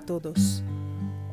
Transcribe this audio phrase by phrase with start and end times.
[0.00, 0.62] Todos.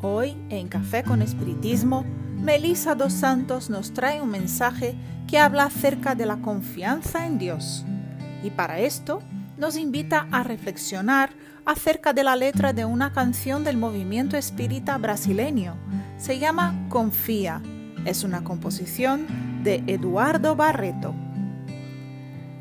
[0.01, 2.05] Hoy en Café con Espiritismo,
[2.41, 4.95] Melissa dos Santos nos trae un mensaje
[5.27, 7.85] que habla acerca de la confianza en Dios.
[8.43, 9.21] Y para esto
[9.57, 11.29] nos invita a reflexionar
[11.65, 15.75] acerca de la letra de una canción del movimiento espírita brasileño.
[16.17, 17.61] Se llama Confía.
[18.05, 19.27] Es una composición
[19.63, 21.13] de Eduardo Barreto.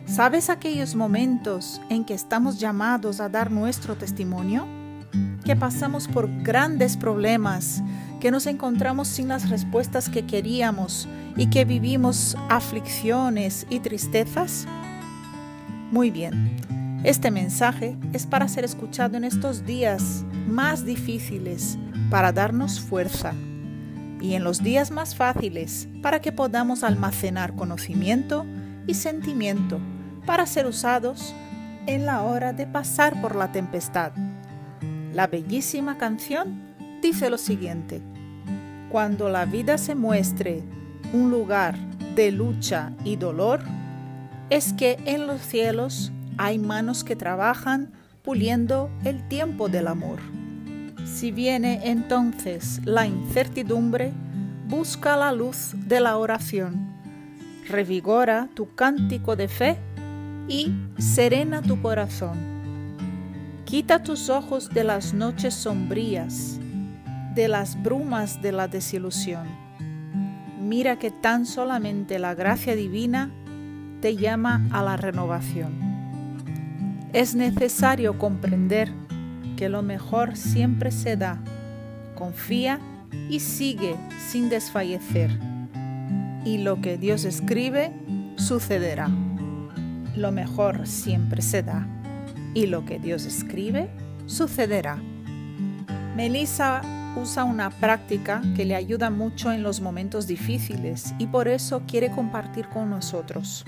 [0.04, 4.66] ¿Sabes aquellos momentos en que estamos llamados a dar nuestro testimonio?
[5.44, 7.82] Que pasamos por grandes problemas,
[8.20, 14.66] que nos encontramos sin las respuestas que queríamos y que vivimos aflicciones y tristezas?
[15.90, 21.78] Muy bien, este mensaje es para ser escuchado en estos días más difíciles,
[22.10, 23.32] para darnos fuerza,
[24.20, 28.44] y en los días más fáciles, para que podamos almacenar conocimiento
[28.86, 29.80] y sentimiento
[30.26, 31.34] para ser usados
[31.86, 34.12] en la hora de pasar por la tempestad.
[35.12, 36.60] La bellísima canción
[37.02, 38.00] dice lo siguiente,
[38.90, 40.62] cuando la vida se muestre
[41.12, 41.76] un lugar
[42.14, 43.60] de lucha y dolor,
[44.50, 50.20] es que en los cielos hay manos que trabajan puliendo el tiempo del amor.
[51.04, 54.12] Si viene entonces la incertidumbre,
[54.68, 56.94] busca la luz de la oración.
[57.68, 59.76] Revigora tu cántico de fe
[60.48, 62.59] y serena tu corazón.
[63.70, 66.58] Quita tus ojos de las noches sombrías,
[67.36, 69.46] de las brumas de la desilusión.
[70.60, 73.30] Mira que tan solamente la gracia divina
[74.00, 75.72] te llama a la renovación.
[77.12, 78.92] Es necesario comprender
[79.56, 81.40] que lo mejor siempre se da.
[82.16, 82.80] Confía
[83.28, 85.30] y sigue sin desfallecer.
[86.44, 87.92] Y lo que Dios escribe
[88.34, 89.08] sucederá
[90.16, 91.86] lo mejor siempre se da
[92.54, 93.90] y lo que Dios escribe
[94.26, 94.98] sucederá.
[96.16, 96.82] Melissa
[97.16, 102.10] usa una práctica que le ayuda mucho en los momentos difíciles y por eso quiere
[102.10, 103.64] compartir con nosotros.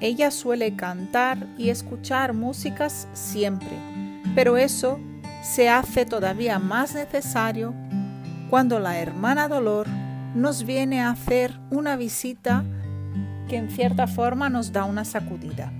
[0.00, 3.70] Ella suele cantar y escuchar músicas siempre,
[4.34, 5.00] pero eso
[5.42, 7.74] se hace todavía más necesario
[8.50, 9.88] cuando la hermana Dolor
[10.34, 12.64] nos viene a hacer una visita
[13.48, 15.72] que en cierta forma nos da una sacudida.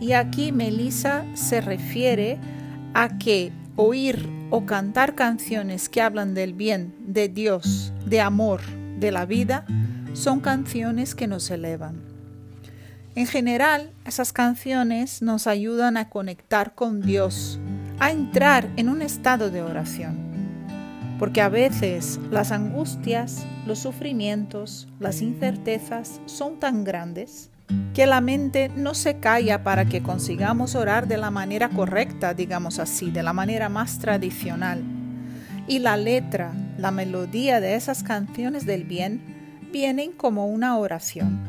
[0.00, 2.38] Y aquí Melissa se refiere
[2.94, 8.60] a que oír o cantar canciones que hablan del bien, de Dios, de amor,
[8.98, 9.64] de la vida,
[10.12, 12.00] son canciones que nos elevan.
[13.14, 17.58] En general, esas canciones nos ayudan a conectar con Dios,
[17.98, 20.26] a entrar en un estado de oración
[21.18, 27.50] porque a veces las angustias, los sufrimientos, las incertezas son tan grandes
[27.94, 32.78] que la mente no se calla para que consigamos orar de la manera correcta, digamos
[32.78, 34.82] así, de la manera más tradicional.
[35.66, 39.20] Y la letra, la melodía de esas canciones del bien
[39.72, 41.40] vienen como una oración.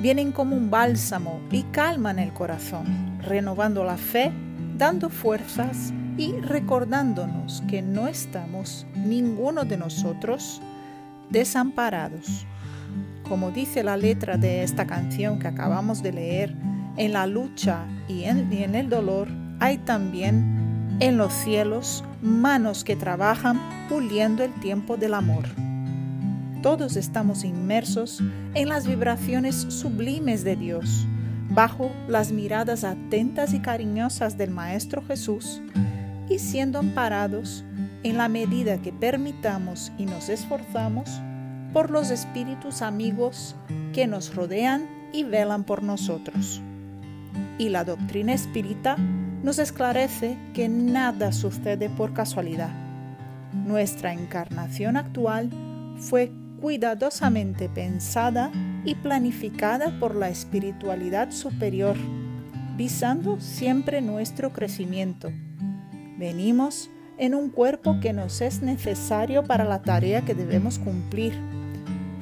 [0.00, 4.30] Vienen como un bálsamo y calman el corazón, renovando la fe,
[4.76, 10.60] dando fuerzas y recordándonos que no estamos ninguno de nosotros
[11.30, 12.46] desamparados.
[13.28, 16.54] Como dice la letra de esta canción que acabamos de leer,
[16.96, 19.28] en la lucha y en, el dolor
[19.58, 25.44] hay también en los cielos manos que trabajan puliendo el tiempo del amor.
[26.62, 28.22] Todos estamos inmersos
[28.54, 31.06] en las vibraciones sublimes de Dios,
[31.50, 35.60] bajo las miradas atentas y cariñosas del Maestro Jesús,
[36.28, 37.64] y siendo amparados
[38.02, 41.20] en la medida que permitamos y nos esforzamos
[41.76, 43.54] por los espíritus amigos
[43.92, 46.62] que nos rodean y velan por nosotros.
[47.58, 48.96] Y la doctrina espírita
[49.42, 52.70] nos esclarece que nada sucede por casualidad.
[53.52, 55.50] Nuestra encarnación actual
[55.98, 58.50] fue cuidadosamente pensada
[58.86, 61.98] y planificada por la espiritualidad superior,
[62.78, 65.30] visando siempre nuestro crecimiento
[66.16, 71.34] Venimos en un cuerpo que nos es necesario para la tarea que debemos cumplir.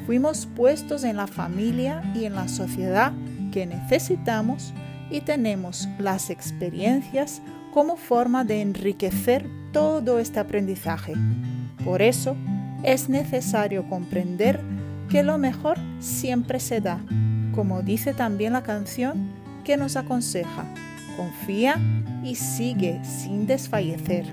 [0.06, 3.12] Fuimos puestos en la familia y en la sociedad
[3.52, 4.74] que necesitamos
[5.10, 7.40] y tenemos las experiencias
[7.72, 11.14] como forma de enriquecer todo este aprendizaje.
[11.84, 12.36] Por eso
[12.82, 14.60] es necesario comprender
[15.08, 17.00] que lo mejor siempre se da,
[17.54, 19.30] como dice también la canción
[19.64, 20.64] que nos aconseja
[21.16, 21.76] confía
[22.22, 24.26] y sigue sin desfallecer.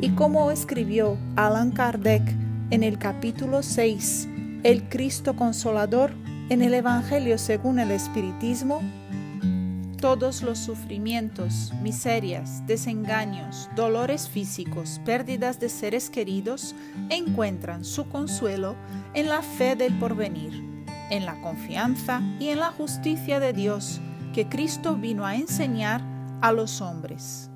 [0.00, 2.22] Y como escribió Alan Kardec
[2.70, 4.28] en el capítulo 6,
[4.62, 6.12] El Cristo Consolador,
[6.50, 8.82] en el Evangelio según el Espiritismo,
[10.00, 16.76] Todos los sufrimientos, miserias, desengaños, dolores físicos, pérdidas de seres queridos
[17.10, 18.76] encuentran su consuelo
[19.14, 20.62] en la fe del porvenir,
[21.10, 24.00] en la confianza y en la justicia de Dios
[24.32, 26.00] que Cristo vino a enseñar
[26.42, 27.50] a los hombres.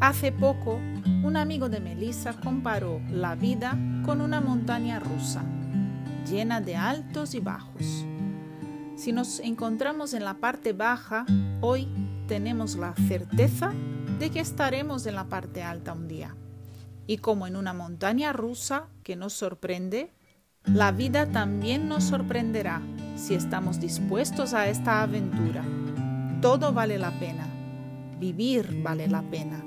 [0.00, 0.80] Hace poco,
[1.22, 5.42] un amigo de Melissa comparó la vida con una montaña rusa,
[6.28, 8.04] llena de altos y bajos.
[8.96, 11.26] Si nos encontramos en la parte baja,
[11.60, 11.88] hoy
[12.26, 13.72] tenemos la certeza
[14.18, 16.34] de que estaremos en la parte alta un día.
[17.06, 20.12] Y como en una montaña rusa que nos sorprende,
[20.64, 22.82] la vida también nos sorprenderá
[23.16, 25.64] si estamos dispuestos a esta aventura.
[26.40, 27.57] Todo vale la pena.
[28.18, 29.64] Vivir vale la pena.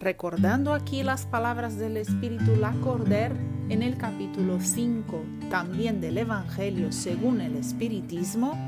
[0.00, 3.36] Recordando aquí las palabras del Espíritu Lacordaire
[3.68, 8.58] en el capítulo 5 también del Evangelio según el Espiritismo,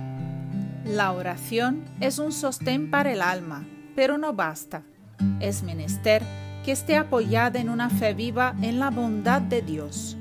[0.85, 3.67] la oración es un sostén para el alma,
[3.97, 4.85] pero no basta.
[5.41, 6.23] Es menester
[6.65, 10.17] que esté apoyada en una fe viva en la bondad de Dios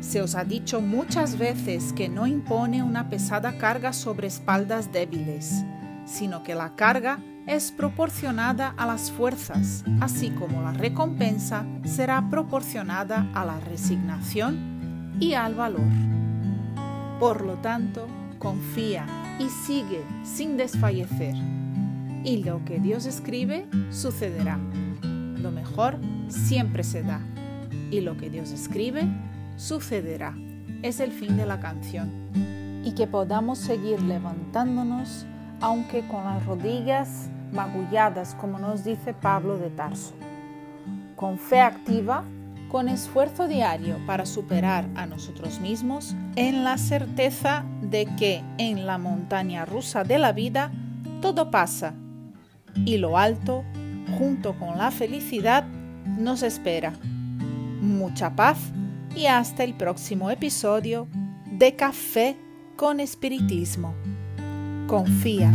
[0.00, 5.64] se os ha dicho muchas veces que no impone una pesada carga sobre espaldas débiles,
[6.08, 13.26] sino que la carga es proporcionada a las fuerzas, así como la recompensa será proporcionada
[13.34, 15.88] a la resignación y al valor.
[17.20, 18.06] Por lo tanto,
[18.38, 19.06] confía
[19.38, 21.34] y sigue sin desfallecer.
[22.24, 24.58] Y lo que Dios escribe sucederá.
[25.02, 27.20] Lo mejor siempre se da.
[27.90, 29.08] Y lo que Dios escribe
[29.56, 30.34] sucederá.
[30.82, 32.10] Es el fin de la canción.
[32.84, 35.26] Y que podamos seguir levantándonos,
[35.60, 40.14] aunque con las rodillas magulladas, como nos dice Pablo de Tarso.
[41.16, 42.24] Con fe activa,
[42.68, 48.98] con esfuerzo diario para superar a nosotros mismos, en la certeza de que en la
[48.98, 50.70] montaña rusa de la vida
[51.20, 51.94] todo pasa
[52.84, 53.64] y lo alto,
[54.18, 55.64] junto con la felicidad,
[56.18, 56.92] nos espera.
[57.80, 58.58] Mucha paz
[59.16, 61.08] y hasta el próximo episodio
[61.50, 62.36] de Café
[62.76, 63.94] con Espiritismo
[64.88, 65.52] confía.